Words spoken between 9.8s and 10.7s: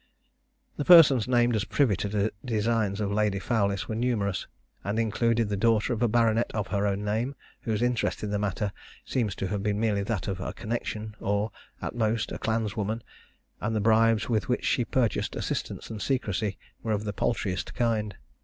that of a